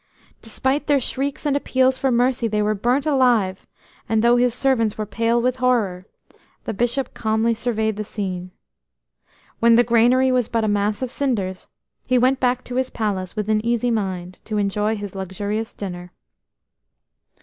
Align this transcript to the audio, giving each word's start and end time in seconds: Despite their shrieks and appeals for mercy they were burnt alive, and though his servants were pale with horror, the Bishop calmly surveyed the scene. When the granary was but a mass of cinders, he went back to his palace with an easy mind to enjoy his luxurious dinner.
Despite 0.41 0.87
their 0.87 0.99
shrieks 0.99 1.45
and 1.45 1.55
appeals 1.55 1.95
for 1.99 2.09
mercy 2.09 2.47
they 2.47 2.63
were 2.63 2.73
burnt 2.73 3.05
alive, 3.05 3.67
and 4.09 4.23
though 4.23 4.35
his 4.35 4.51
servants 4.51 4.97
were 4.97 5.05
pale 5.05 5.39
with 5.39 5.57
horror, 5.57 6.07
the 6.63 6.73
Bishop 6.73 7.13
calmly 7.13 7.53
surveyed 7.53 7.97
the 7.97 8.03
scene. 8.03 8.49
When 9.59 9.75
the 9.75 9.83
granary 9.83 10.31
was 10.31 10.47
but 10.47 10.63
a 10.63 10.67
mass 10.67 11.03
of 11.03 11.11
cinders, 11.11 11.67
he 12.03 12.17
went 12.17 12.39
back 12.39 12.63
to 12.63 12.77
his 12.77 12.89
palace 12.89 13.35
with 13.35 13.47
an 13.47 13.63
easy 13.63 13.91
mind 13.91 14.41
to 14.45 14.57
enjoy 14.57 14.95
his 14.95 15.13
luxurious 15.13 15.71
dinner. 15.71 16.11